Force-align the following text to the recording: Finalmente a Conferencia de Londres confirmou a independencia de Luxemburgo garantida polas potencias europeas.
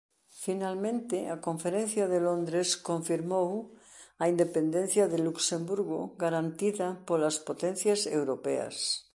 Finalmente 0.45 1.17
a 1.33 1.35
Conferencia 1.47 2.05
de 2.13 2.19
Londres 2.27 2.69
confirmou 2.89 3.49
a 4.23 4.25
independencia 4.33 5.03
de 5.11 5.17
Luxemburgo 5.27 5.99
garantida 6.23 6.87
polas 7.07 7.35
potencias 7.47 8.01
europeas. 8.19 8.75